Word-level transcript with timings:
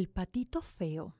El 0.00 0.08
patito 0.08 0.62
feo. 0.62 1.14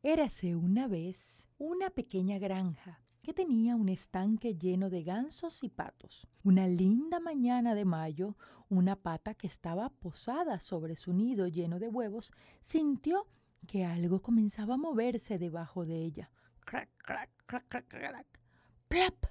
Érase 0.00 0.54
una 0.54 0.86
vez 0.86 1.48
una 1.58 1.90
pequeña 1.90 2.38
granja 2.38 3.00
que 3.20 3.34
tenía 3.34 3.74
un 3.74 3.88
estanque 3.88 4.54
lleno 4.54 4.90
de 4.90 5.02
gansos 5.02 5.64
y 5.64 5.68
patos. 5.68 6.28
Una 6.44 6.68
linda 6.68 7.18
mañana 7.18 7.74
de 7.74 7.84
mayo, 7.84 8.36
una 8.68 8.94
pata 8.94 9.34
que 9.34 9.48
estaba 9.48 9.88
posada 9.88 10.60
sobre 10.60 10.94
su 10.94 11.12
nido 11.12 11.48
lleno 11.48 11.80
de 11.80 11.88
huevos 11.88 12.30
sintió 12.60 13.26
que 13.66 13.84
algo 13.84 14.22
comenzaba 14.22 14.74
a 14.74 14.78
moverse 14.78 15.36
debajo 15.40 15.84
de 15.84 15.96
ella. 15.96 16.30
Crac, 16.64 16.90
crac, 16.98 17.28
crac, 17.46 17.66
crac, 17.66 17.88
crac. 17.88 18.40
¡Plap! 18.86 19.26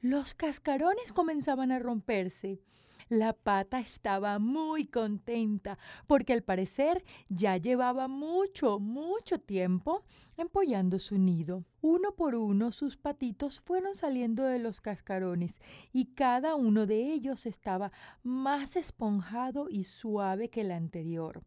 Los 0.00 0.34
cascarones 0.34 1.12
comenzaban 1.12 1.72
a 1.72 1.80
romperse. 1.80 2.62
La 3.12 3.34
pata 3.34 3.78
estaba 3.78 4.38
muy 4.38 4.86
contenta 4.86 5.78
porque 6.06 6.32
al 6.32 6.42
parecer 6.42 7.04
ya 7.28 7.58
llevaba 7.58 8.08
mucho, 8.08 8.78
mucho 8.78 9.38
tiempo 9.38 10.02
empollando 10.38 10.98
su 10.98 11.18
nido. 11.18 11.66
Uno 11.82 12.12
por 12.12 12.34
uno 12.34 12.72
sus 12.72 12.96
patitos 12.96 13.60
fueron 13.60 13.94
saliendo 13.94 14.44
de 14.44 14.58
los 14.58 14.80
cascarones 14.80 15.60
y 15.92 16.14
cada 16.14 16.54
uno 16.54 16.86
de 16.86 17.12
ellos 17.12 17.44
estaba 17.44 17.92
más 18.22 18.76
esponjado 18.76 19.68
y 19.68 19.84
suave 19.84 20.48
que 20.48 20.62
el 20.62 20.70
anterior. 20.70 21.42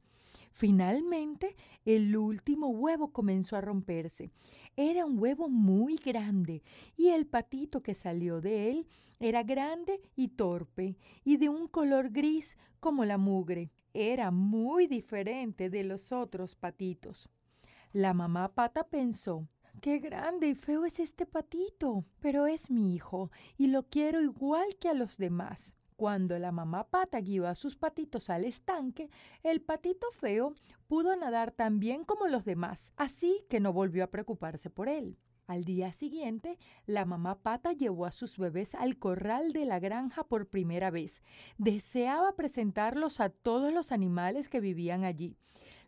Finalmente, 0.58 1.54
el 1.84 2.16
último 2.16 2.70
huevo 2.70 3.12
comenzó 3.12 3.58
a 3.58 3.62
romperse. 3.62 4.32
Era 4.77 5.05
un 5.05 5.20
huevo 5.20 5.49
muy 5.49 5.98
grande 5.98 6.63
y 6.96 7.10
el 7.10 7.27
patito 7.27 7.84
que 7.84 7.93
salió 7.93 8.40
de 8.40 8.71
él 8.71 8.88
era 9.20 9.43
grande 9.43 9.99
y 10.15 10.30
torpe 10.30 10.96
y 11.26 11.35
de 11.35 11.49
un 11.49 11.68
color 11.68 12.10
gris 12.10 12.57
como 12.80 13.04
la 13.04 13.18
mugre. 13.18 13.70
Era 13.93 14.32
muy 14.32 14.88
diferente 14.88 15.70
de 15.70 15.84
los 15.84 16.13
otros 16.13 16.55
patitos. 16.55 17.30
La 17.91 18.13
mamá 18.13 18.54
pata 18.54 18.87
pensó, 18.87 19.49
Qué 19.82 19.99
grande 19.99 20.48
y 20.48 20.55
feo 20.55 20.85
es 20.85 21.02
este 21.02 21.26
patito, 21.26 22.05
pero 22.21 22.48
es 22.48 22.71
mi 22.71 22.96
hijo 22.96 23.30
y 23.58 23.68
lo 23.68 23.84
quiero 23.84 24.21
igual 24.21 24.77
que 24.80 24.87
a 24.87 24.93
los 24.93 25.18
demás. 25.18 25.74
Cuando 25.96 26.38
la 26.40 26.51
mamá 26.51 26.90
pata 26.90 27.21
guió 27.21 27.48
a 27.48 27.55
sus 27.55 27.77
patitos 27.77 28.29
al 28.29 28.43
estanque, 28.43 29.10
el 29.43 29.62
patito 29.62 30.07
feo 30.12 30.54
pudo 30.87 31.15
nadar 31.15 31.52
tan 31.52 31.79
bien 31.79 32.04
como 32.04 32.27
los 32.27 32.43
demás, 32.43 32.91
así 32.98 33.46
que 33.49 33.62
no 33.62 33.71
volvió 33.71 34.04
a 34.04 34.12
preocuparse 34.12 34.70
por 34.70 34.90
él. 34.90 35.18
Al 35.48 35.63
día 35.63 35.93
siguiente, 35.93 36.57
la 36.85 37.05
mamá 37.05 37.40
pata 37.43 37.71
llevó 37.71 38.07
a 38.07 38.12
sus 38.12 38.37
bebés 38.37 38.76
al 38.76 38.98
corral 38.98 39.54
de 39.54 39.65
la 39.65 39.79
granja 39.79 40.26
por 40.26 40.48
primera 40.48 40.91
vez. 40.91 41.21
Deseaba 41.57 42.35
presentarlos 42.35 43.21
a 43.21 43.30
todos 43.30 43.71
los 43.71 43.93
animales 43.93 44.49
que 44.49 44.59
vivían 44.59 45.05
allí. 45.05 45.37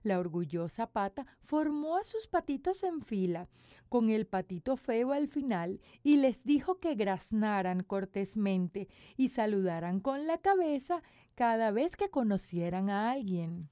La 0.03 0.19
orgullosa 0.19 0.87
pata 0.87 1.25
formó 1.41 1.97
a 1.97 2.03
sus 2.03 2.27
patitos 2.27 2.83
en 2.83 3.01
fila, 3.01 3.47
con 3.89 4.09
el 4.09 4.27
patito 4.27 4.77
feo 4.77 5.11
al 5.11 5.27
final, 5.27 5.81
y 6.03 6.17
les 6.17 6.43
dijo 6.43 6.79
que 6.79 6.95
graznaran 6.95 7.83
cortésmente 7.83 8.87
y 9.15 9.29
saludaran 9.29 9.99
con 9.99 10.27
la 10.27 10.37
cabeza 10.37 11.01
cada 11.35 11.71
vez 11.71 11.95
que 11.95 12.09
conocieran 12.09 12.89
a 12.89 13.11
alguien. 13.11 13.69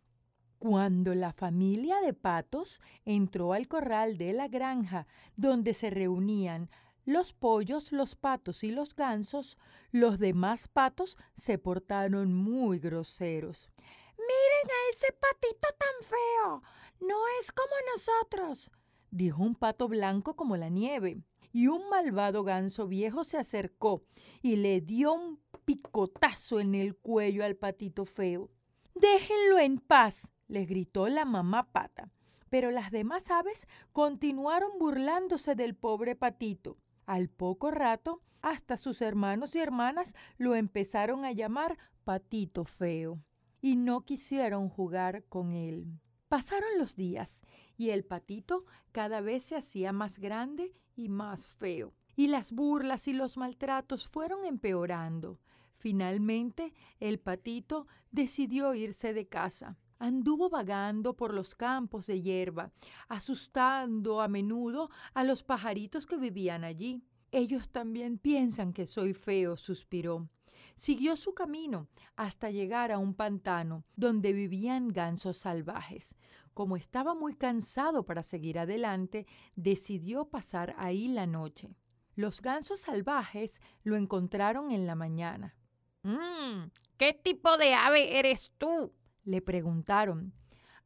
Cuando 0.60 1.14
la 1.14 1.34
familia 1.34 2.00
de 2.02 2.14
patos 2.14 2.82
entró 3.04 3.54
al 3.54 3.68
corral 3.68 4.18
de 4.18 4.34
la 4.34 4.48
granja, 4.48 5.06
donde 5.36 5.74
se 5.74 5.90
reunían 5.90 6.70
los 7.06 7.34
pollos, 7.34 7.92
los 7.92 8.16
patos 8.16 8.64
y 8.64 8.72
los 8.72 8.96
gansos, 8.96 9.58
los 9.92 10.18
demás 10.18 10.68
patos 10.68 11.18
se 11.34 11.58
portaron 11.58 12.34
muy 12.34 12.80
groseros. 12.80 13.70
Ese 14.94 15.12
patito 15.14 15.68
tan 15.78 16.08
feo. 16.08 16.62
No 17.00 17.16
es 17.40 17.52
como 17.52 17.74
nosotros, 17.94 18.72
dijo 19.12 19.44
un 19.44 19.56
pato 19.56 19.88
blanco 19.88 20.36
como 20.36 20.58
la 20.58 20.70
nieve. 20.70 21.18
Y 21.52 21.68
un 21.68 21.90
malvado 21.90 22.44
ganso 22.44 22.88
viejo 22.88 23.24
se 23.24 23.38
acercó 23.38 24.04
y 24.42 24.58
le 24.58 24.82
dio 24.82 25.14
un 25.14 25.40
picotazo 25.64 26.60
en 26.60 26.76
el 26.76 26.98
cuello 26.98 27.46
al 27.46 27.56
patito 27.56 28.04
feo. 28.04 28.50
Déjenlo 28.94 29.60
en 29.60 29.80
paz, 29.80 30.32
les 30.48 30.68
gritó 30.68 31.08
la 31.08 31.24
mamá 31.24 31.72
pata. 31.72 32.12
Pero 32.50 32.72
las 32.72 32.92
demás 32.92 33.32
aves 33.32 33.68
continuaron 33.94 34.78
burlándose 34.80 35.56
del 35.56 35.76
pobre 35.76 36.16
patito. 36.16 36.78
Al 37.06 37.30
poco 37.30 37.72
rato, 37.72 38.22
hasta 38.42 38.76
sus 38.76 39.02
hermanos 39.02 39.56
y 39.56 39.60
hermanas 39.60 40.14
lo 40.38 40.56
empezaron 40.56 41.24
a 41.24 41.32
llamar 41.32 41.78
patito 42.04 42.66
feo 42.66 43.22
y 43.66 43.78
no 43.78 44.02
quisieron 44.02 44.70
jugar 44.70 45.24
con 45.28 45.52
él. 45.52 46.00
Pasaron 46.28 46.78
los 46.78 46.96
días 46.96 47.42
y 47.76 47.90
el 47.90 48.06
patito 48.06 48.64
cada 48.92 49.22
vez 49.22 49.44
se 49.44 49.56
hacía 49.56 49.92
más 49.92 50.20
grande 50.20 50.76
y 50.96 51.10
más 51.10 51.48
feo, 51.48 51.96
y 52.16 52.28
las 52.28 52.52
burlas 52.52 53.08
y 53.08 53.14
los 53.14 53.38
maltratos 53.38 54.08
fueron 54.08 54.46
empeorando. 54.46 55.40
Finalmente, 55.78 56.76
el 57.00 57.18
patito 57.18 57.88
decidió 58.12 58.76
irse 58.76 59.16
de 59.16 59.28
casa. 59.28 59.80
Anduvo 59.98 60.52
vagando 60.52 61.16
por 61.16 61.34
los 61.34 61.56
campos 61.56 62.06
de 62.06 62.22
hierba, 62.22 62.72
asustando 63.08 64.22
a 64.22 64.28
menudo 64.28 64.92
a 65.16 65.24
los 65.24 65.42
pajaritos 65.42 66.06
que 66.06 66.18
vivían 66.18 66.64
allí. 66.64 67.02
Ellos 67.32 67.70
también 67.70 68.20
piensan 68.20 68.74
que 68.74 68.86
soy 68.86 69.16
feo, 69.16 69.58
suspiró. 69.58 70.30
Siguió 70.76 71.16
su 71.16 71.34
camino 71.34 71.88
hasta 72.16 72.50
llegar 72.50 72.92
a 72.92 72.98
un 72.98 73.14
pantano 73.14 73.86
donde 73.96 74.34
vivían 74.34 74.90
gansos 74.90 75.38
salvajes. 75.38 76.16
Como 76.54 76.76
estaba 76.76 77.16
muy 77.16 77.34
cansado 77.34 78.06
para 78.06 78.24
seguir 78.24 78.60
adelante, 78.60 79.26
decidió 79.56 80.26
pasar 80.26 80.76
ahí 80.78 81.08
la 81.08 81.28
noche. 81.28 81.76
Los 82.16 82.42
gansos 82.42 82.80
salvajes 82.80 83.62
lo 83.84 83.96
encontraron 83.96 84.72
en 84.72 84.86
la 84.86 84.96
mañana. 84.96 85.56
Mm, 86.04 86.70
¿Qué 86.98 87.14
tipo 87.14 87.58
de 87.58 87.74
ave 87.74 88.20
eres 88.20 88.52
tú? 88.58 88.94
le 89.26 89.42
preguntaron. 89.42 90.34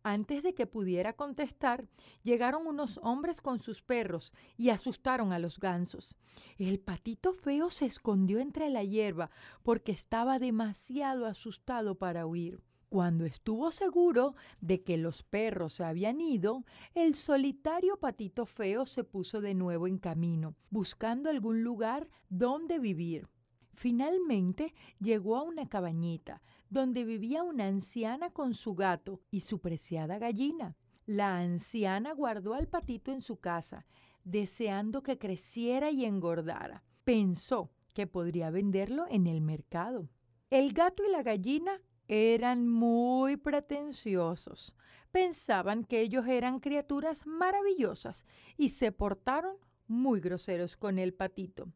Antes 0.04 0.44
de 0.44 0.54
que 0.54 0.66
pudiera 0.66 1.14
contestar, 1.14 1.86
llegaron 2.24 2.68
unos 2.68 3.00
hombres 3.04 3.42
con 3.42 3.60
sus 3.60 3.82
perros 3.82 4.34
y 4.56 4.70
asustaron 4.70 5.34
a 5.34 5.40
los 5.40 5.60
gansos. 5.60 6.16
El 6.58 6.80
patito 6.80 7.34
feo 7.34 7.70
se 7.70 7.86
escondió 7.86 8.40
entre 8.40 8.70
la 8.70 8.84
hierba 8.84 9.30
porque 9.62 9.92
estaba 9.92 10.40
demasiado 10.40 11.26
asustado 11.26 11.96
para 11.96 12.26
huir. 12.26 12.62
Cuando 12.88 13.26
estuvo 13.26 13.72
seguro 13.72 14.36
de 14.62 14.84
que 14.84 14.98
los 14.98 15.22
perros 15.22 15.74
se 15.74 15.84
habían 15.84 16.22
ido, 16.22 16.64
el 16.96 17.14
solitario 17.14 17.98
patito 17.98 18.48
feo 18.48 18.86
se 18.88 19.04
puso 19.04 19.42
de 19.42 19.54
nuevo 19.54 19.86
en 19.86 20.00
camino, 20.00 20.56
buscando 20.72 21.30
algún 21.30 21.62
lugar 21.62 22.10
donde 22.30 22.80
vivir. 22.80 23.28
Finalmente 23.76 24.74
llegó 25.00 25.36
a 25.38 25.44
una 25.44 25.70
cabañita 25.70 26.42
donde 26.70 27.04
vivía 27.04 27.44
una 27.44 27.68
anciana 27.68 28.30
con 28.30 28.54
su 28.54 28.76
gato 28.76 29.22
y 29.32 29.42
su 29.42 29.60
preciada 29.60 30.20
gallina. 30.20 30.76
La 31.06 31.40
anciana 31.40 32.14
guardó 32.14 32.54
al 32.54 32.68
patito 32.68 33.12
en 33.12 33.22
su 33.22 33.38
casa, 33.38 33.86
deseando 34.24 35.02
que 35.02 35.18
creciera 35.18 35.90
y 35.90 36.06
engordara. 36.06 36.84
Pensó 37.04 37.72
que 37.94 38.06
podría 38.06 38.52
venderlo 38.52 39.06
en 39.10 39.26
el 39.26 39.42
mercado. 39.42 40.10
El 40.50 40.74
gato 40.74 41.04
y 41.04 41.12
la 41.12 41.24
gallina 41.24 41.82
eran 42.08 42.68
muy 42.68 43.38
pretenciosos. 43.38 44.76
Pensaban 45.12 45.84
que 45.84 46.02
ellos 46.02 46.28
eran 46.28 46.60
criaturas 46.60 47.26
maravillosas 47.26 48.26
y 48.58 48.70
se 48.70 48.92
portaron 48.92 49.56
muy 49.88 50.20
groseros 50.20 50.78
con 50.78 51.00
el 51.00 51.14
patito. 51.14 51.72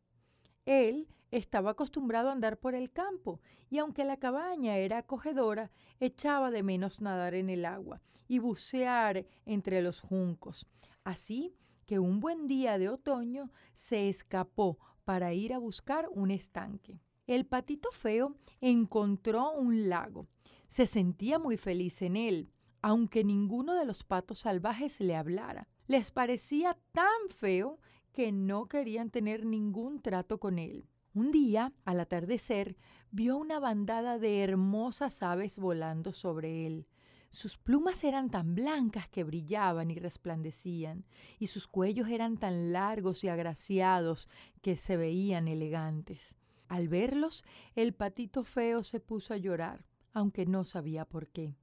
Él 0.66 1.08
estaba 1.34 1.72
acostumbrado 1.72 2.30
a 2.30 2.32
andar 2.32 2.60
por 2.60 2.76
el 2.76 2.92
campo 2.92 3.42
y 3.70 3.80
aunque 3.80 4.06
la 4.06 4.18
cabaña 4.18 4.78
era 4.78 5.00
acogedora, 5.00 5.72
echaba 6.00 6.52
de 6.52 6.62
menos 6.62 7.02
nadar 7.02 7.34
en 7.34 7.50
el 7.50 7.66
agua 7.66 8.02
y 8.28 8.38
bucear 8.38 9.26
entre 9.46 9.82
los 9.82 10.00
juncos. 10.00 10.68
Así 11.04 11.56
que 11.86 11.98
un 11.98 12.20
buen 12.20 12.48
día 12.48 12.78
de 12.78 12.88
otoño 12.88 13.52
se 13.74 14.10
escapó 14.10 14.78
para 15.06 15.34
ir 15.34 15.54
a 15.54 15.58
buscar 15.58 16.08
un 16.12 16.30
estanque. 16.30 17.00
El 17.26 17.48
patito 17.48 17.90
feo 17.92 18.36
encontró 18.62 19.54
un 19.54 19.90
lago. 19.90 20.28
Se 20.68 20.86
sentía 20.86 21.40
muy 21.40 21.58
feliz 21.58 22.02
en 22.04 22.16
él, 22.16 22.52
aunque 22.82 23.24
ninguno 23.24 23.74
de 23.74 23.86
los 23.86 24.04
patos 24.04 24.40
salvajes 24.40 25.00
le 25.00 25.16
hablara. 25.16 25.68
Les 25.88 26.12
parecía 26.12 26.78
tan 26.92 27.30
feo 27.30 27.80
que 28.12 28.32
no 28.32 28.68
querían 28.68 29.10
tener 29.10 29.46
ningún 29.46 30.00
trato 30.00 30.40
con 30.40 30.60
él. 30.60 30.88
Un 31.16 31.32
día, 31.32 31.72
al 31.86 32.00
atardecer, 32.00 32.76
vio 33.12 33.38
una 33.38 33.60
bandada 33.60 34.18
de 34.18 34.42
hermosas 34.42 35.22
aves 35.22 35.60
volando 35.60 36.12
sobre 36.12 36.66
él. 36.66 36.88
Sus 37.30 37.56
plumas 37.58 38.04
eran 38.04 38.32
tan 38.32 38.56
blancas 38.56 39.08
que 39.10 39.24
brillaban 39.24 39.92
y 39.92 39.96
resplandecían, 39.96 41.06
y 41.38 41.48
sus 41.48 41.68
cuellos 41.68 42.08
eran 42.08 42.38
tan 42.38 42.74
largos 42.74 43.24
y 43.24 43.28
agraciados 43.28 44.28
que 44.64 44.76
se 44.76 44.98
veían 44.98 45.48
elegantes. 45.48 46.36
Al 46.68 46.88
verlos, 46.88 47.44
el 47.76 47.94
patito 47.94 48.44
feo 48.44 48.82
se 48.82 49.00
puso 49.00 49.36
a 49.36 49.38
llorar, 49.38 49.86
aunque 50.14 50.48
no 50.48 50.64
sabía 50.64 51.06
por 51.06 51.28
qué. 51.28 51.54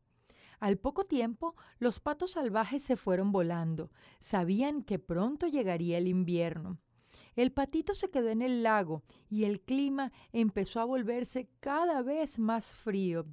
Al 0.60 0.78
poco 0.78 1.06
tiempo, 1.06 1.56
los 1.80 1.98
patos 1.98 2.32
salvajes 2.32 2.84
se 2.84 2.94
fueron 2.94 3.32
volando. 3.32 3.90
Sabían 4.20 4.82
que 4.84 5.00
pronto 5.00 5.48
llegaría 5.48 5.98
el 5.98 6.06
invierno. 6.06 6.78
El 7.36 7.52
patito 7.52 7.94
se 7.94 8.10
quedó 8.10 8.28
en 8.28 8.42
el 8.42 8.62
lago 8.62 9.02
y 9.28 9.44
el 9.44 9.60
clima 9.60 10.12
empezó 10.32 10.80
a 10.80 10.84
volverse 10.84 11.48
cada 11.60 12.02
vez 12.02 12.38
más 12.38 12.74
frío. 12.74 13.26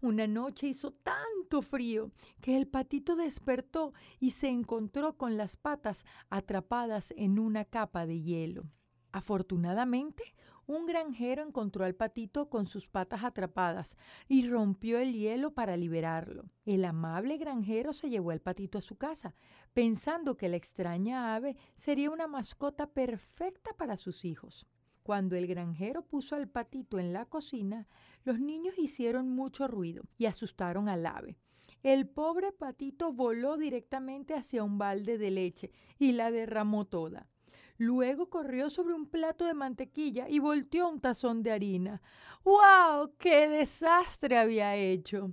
Una 0.00 0.26
noche 0.26 0.68
hizo 0.68 0.92
tanto 0.92 1.62
frío 1.62 2.10
que 2.40 2.56
el 2.56 2.66
patito 2.66 3.16
despertó 3.16 3.92
y 4.20 4.32
se 4.32 4.48
encontró 4.48 5.16
con 5.16 5.36
las 5.36 5.56
patas 5.56 6.04
atrapadas 6.30 7.14
en 7.16 7.38
una 7.38 7.64
capa 7.64 8.06
de 8.06 8.20
hielo. 8.20 8.64
Afortunadamente, 9.12 10.34
un 10.68 10.84
granjero 10.84 11.42
encontró 11.42 11.86
al 11.86 11.94
patito 11.94 12.50
con 12.50 12.66
sus 12.66 12.86
patas 12.86 13.24
atrapadas 13.24 13.96
y 14.28 14.46
rompió 14.46 14.98
el 14.98 15.14
hielo 15.14 15.54
para 15.54 15.78
liberarlo. 15.78 16.44
El 16.66 16.84
amable 16.84 17.38
granjero 17.38 17.94
se 17.94 18.10
llevó 18.10 18.32
al 18.32 18.42
patito 18.42 18.76
a 18.76 18.82
su 18.82 18.96
casa, 18.96 19.34
pensando 19.72 20.36
que 20.36 20.50
la 20.50 20.56
extraña 20.56 21.34
ave 21.34 21.56
sería 21.74 22.10
una 22.10 22.26
mascota 22.26 22.86
perfecta 22.86 23.72
para 23.78 23.96
sus 23.96 24.26
hijos. 24.26 24.66
Cuando 25.02 25.36
el 25.36 25.46
granjero 25.46 26.02
puso 26.02 26.36
al 26.36 26.48
patito 26.48 26.98
en 26.98 27.14
la 27.14 27.24
cocina, 27.24 27.88
los 28.24 28.38
niños 28.38 28.74
hicieron 28.76 29.30
mucho 29.30 29.68
ruido 29.68 30.04
y 30.18 30.26
asustaron 30.26 30.90
al 30.90 31.06
ave. 31.06 31.38
El 31.82 32.06
pobre 32.06 32.52
patito 32.52 33.14
voló 33.14 33.56
directamente 33.56 34.34
hacia 34.34 34.62
un 34.64 34.76
balde 34.76 35.16
de 35.16 35.30
leche 35.30 35.72
y 35.98 36.12
la 36.12 36.30
derramó 36.30 36.84
toda. 36.84 37.30
Luego 37.78 38.28
corrió 38.28 38.70
sobre 38.70 38.94
un 38.94 39.06
plato 39.06 39.46
de 39.46 39.54
mantequilla 39.54 40.28
y 40.28 40.40
volteó 40.40 40.88
un 40.88 41.00
tazón 41.00 41.42
de 41.42 41.52
harina. 41.52 42.02
¡Wow! 42.44 43.14
¡Qué 43.18 43.48
desastre 43.48 44.36
había 44.36 44.74
hecho! 44.74 45.32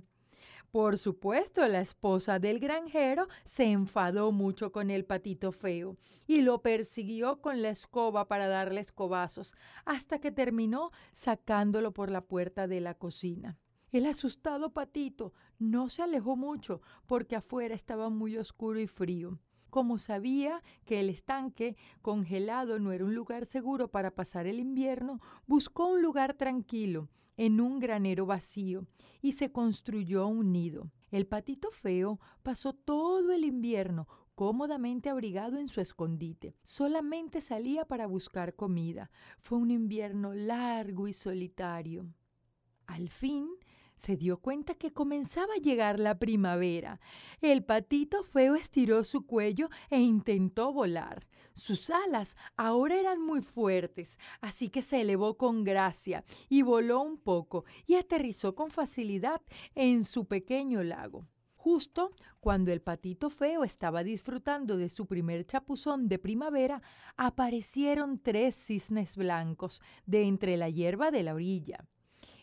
Por 0.70 0.98
supuesto, 0.98 1.66
la 1.66 1.80
esposa 1.80 2.38
del 2.38 2.60
granjero 2.60 3.28
se 3.44 3.64
enfadó 3.64 4.30
mucho 4.30 4.72
con 4.72 4.90
el 4.90 5.04
patito 5.04 5.50
feo 5.50 5.96
y 6.26 6.42
lo 6.42 6.60
persiguió 6.60 7.40
con 7.40 7.62
la 7.62 7.70
escoba 7.70 8.28
para 8.28 8.46
darle 8.46 8.80
escobazos, 8.80 9.54
hasta 9.84 10.18
que 10.18 10.30
terminó 10.30 10.90
sacándolo 11.12 11.92
por 11.92 12.10
la 12.10 12.20
puerta 12.20 12.68
de 12.68 12.80
la 12.80 12.94
cocina. 12.94 13.58
El 13.90 14.04
asustado 14.06 14.72
patito 14.74 15.32
no 15.58 15.88
se 15.88 16.02
alejó 16.02 16.36
mucho 16.36 16.82
porque 17.06 17.36
afuera 17.36 17.74
estaba 17.74 18.10
muy 18.10 18.36
oscuro 18.36 18.78
y 18.78 18.86
frío. 18.86 19.38
Como 19.70 19.98
sabía 19.98 20.62
que 20.84 21.00
el 21.00 21.10
estanque 21.10 21.76
congelado 22.02 22.78
no 22.78 22.92
era 22.92 23.04
un 23.04 23.14
lugar 23.14 23.46
seguro 23.46 23.88
para 23.88 24.14
pasar 24.14 24.46
el 24.46 24.60
invierno, 24.60 25.20
buscó 25.46 25.86
un 25.88 26.02
lugar 26.02 26.34
tranquilo, 26.34 27.08
en 27.36 27.60
un 27.60 27.78
granero 27.78 28.26
vacío, 28.26 28.86
y 29.20 29.32
se 29.32 29.52
construyó 29.52 30.26
un 30.26 30.52
nido. 30.52 30.90
El 31.10 31.26
patito 31.26 31.70
feo 31.70 32.18
pasó 32.42 32.72
todo 32.72 33.32
el 33.32 33.44
invierno 33.44 34.08
cómodamente 34.34 35.08
abrigado 35.08 35.58
en 35.58 35.68
su 35.68 35.80
escondite. 35.80 36.54
Solamente 36.62 37.40
salía 37.40 37.86
para 37.86 38.06
buscar 38.06 38.54
comida. 38.54 39.10
Fue 39.40 39.58
un 39.58 39.70
invierno 39.70 40.34
largo 40.34 41.08
y 41.08 41.14
solitario. 41.14 42.06
Al 42.86 43.08
fin 43.08 43.48
se 43.96 44.16
dio 44.16 44.38
cuenta 44.38 44.74
que 44.74 44.92
comenzaba 44.92 45.54
a 45.54 45.60
llegar 45.60 45.98
la 45.98 46.18
primavera. 46.18 47.00
El 47.40 47.64
patito 47.64 48.22
feo 48.22 48.54
estiró 48.54 49.02
su 49.04 49.26
cuello 49.26 49.68
e 49.90 49.98
intentó 49.98 50.72
volar. 50.72 51.26
Sus 51.54 51.88
alas 51.88 52.36
ahora 52.56 52.96
eran 52.96 53.20
muy 53.20 53.40
fuertes, 53.40 54.18
así 54.42 54.68
que 54.68 54.82
se 54.82 55.00
elevó 55.00 55.38
con 55.38 55.64
gracia 55.64 56.22
y 56.50 56.60
voló 56.62 57.00
un 57.00 57.16
poco 57.16 57.64
y 57.86 57.94
aterrizó 57.94 58.54
con 58.54 58.70
facilidad 58.70 59.40
en 59.74 60.04
su 60.04 60.26
pequeño 60.26 60.82
lago. 60.82 61.26
Justo 61.54 62.12
cuando 62.38 62.70
el 62.70 62.80
patito 62.80 63.28
feo 63.28 63.64
estaba 63.64 64.04
disfrutando 64.04 64.76
de 64.76 64.88
su 64.88 65.06
primer 65.06 65.46
chapuzón 65.46 66.08
de 66.08 66.18
primavera, 66.18 66.80
aparecieron 67.16 68.20
tres 68.20 68.54
cisnes 68.54 69.16
blancos 69.16 69.82
de 70.04 70.24
entre 70.24 70.56
la 70.56 70.68
hierba 70.68 71.10
de 71.10 71.24
la 71.24 71.34
orilla. 71.34 71.88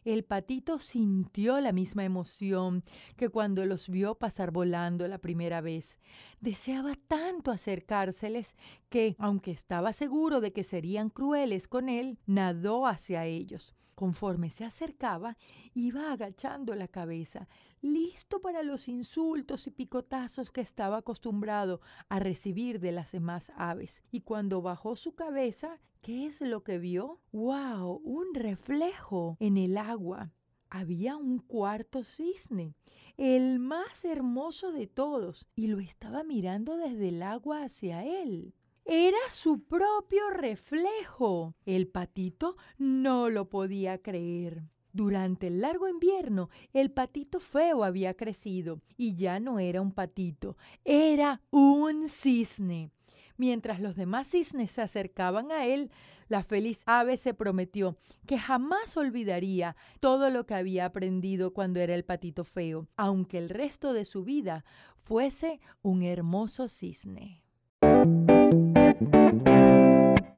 El 0.03 0.23
patito 0.23 0.79
sintió 0.79 1.59
la 1.59 1.71
misma 1.71 2.03
emoción 2.03 2.83
que 3.15 3.29
cuando 3.29 3.65
los 3.65 3.87
vio 3.87 4.15
pasar 4.15 4.51
volando 4.51 5.07
la 5.07 5.17
primera 5.17 5.61
vez. 5.61 5.99
Deseaba 6.41 6.93
tanto 7.07 7.51
acercárseles 7.51 8.55
que, 8.89 9.15
aunque 9.17 9.51
estaba 9.51 9.93
seguro 9.93 10.41
de 10.41 10.51
que 10.51 10.63
serían 10.63 11.09
crueles 11.09 11.67
con 11.67 11.89
él, 11.89 12.19
nadó 12.25 12.85
hacia 12.85 13.25
ellos. 13.25 13.73
Conforme 13.95 14.49
se 14.49 14.65
acercaba, 14.65 15.37
iba 15.73 16.11
agachando 16.11 16.75
la 16.75 16.87
cabeza, 16.87 17.47
listo 17.83 18.41
para 18.41 18.63
los 18.63 18.87
insultos 18.87 19.67
y 19.67 19.71
picotazos 19.71 20.51
que 20.51 20.61
estaba 20.61 20.97
acostumbrado 20.97 21.81
a 22.09 22.19
recibir 22.19 22.79
de 22.79 22.93
las 22.93 23.11
demás 23.11 23.51
aves. 23.55 24.03
Y 24.09 24.21
cuando 24.21 24.61
bajó 24.61 24.95
su 24.95 25.13
cabeza, 25.13 25.79
¿qué 26.01 26.25
es 26.25 26.41
lo 26.41 26.63
que 26.63 26.79
vio? 26.79 27.21
¡Wow! 27.33 28.01
Un 28.03 28.33
reflejo 28.33 29.37
en 29.39 29.57
el 29.57 29.77
agua. 29.77 30.31
Había 30.69 31.17
un 31.17 31.37
cuarto 31.37 32.03
cisne, 32.03 32.73
el 33.17 33.59
más 33.59 34.05
hermoso 34.05 34.71
de 34.71 34.87
todos, 34.87 35.45
y 35.53 35.67
lo 35.67 35.79
estaba 35.79 36.23
mirando 36.23 36.77
desde 36.77 37.09
el 37.09 37.21
agua 37.21 37.63
hacia 37.63 38.03
él. 38.03 38.55
Era 38.85 39.29
su 39.29 39.65
propio 39.65 40.29
reflejo. 40.29 41.55
El 41.65 41.87
patito 41.87 42.57
no 42.77 43.29
lo 43.29 43.49
podía 43.49 44.01
creer. 44.01 44.63
Durante 44.93 45.47
el 45.47 45.61
largo 45.61 45.89
invierno, 45.89 46.51
el 46.71 46.91
patito 46.91 47.39
feo 47.39 47.83
había 47.83 48.13
crecido 48.13 48.79
y 48.95 49.15
ya 49.15 49.39
no 49.39 49.57
era 49.57 49.81
un 49.81 49.91
patito, 49.91 50.55
era 50.85 51.41
un 51.49 52.09
cisne. 52.09 52.91
Mientras 53.35 53.79
los 53.81 53.95
demás 53.95 54.27
cisnes 54.27 54.69
se 54.69 54.83
acercaban 54.83 55.51
a 55.51 55.65
él, 55.65 55.89
la 56.27 56.43
feliz 56.43 56.83
ave 56.85 57.17
se 57.17 57.33
prometió 57.33 57.97
que 58.27 58.37
jamás 58.37 58.95
olvidaría 58.95 59.75
todo 59.99 60.29
lo 60.29 60.45
que 60.45 60.53
había 60.53 60.85
aprendido 60.85 61.53
cuando 61.53 61.79
era 61.79 61.95
el 61.95 62.05
patito 62.05 62.43
feo, 62.43 62.87
aunque 62.95 63.39
el 63.39 63.49
resto 63.49 63.93
de 63.93 64.05
su 64.05 64.23
vida 64.23 64.63
fuese 64.95 65.59
un 65.81 66.03
hermoso 66.03 66.69
cisne. 66.69 67.42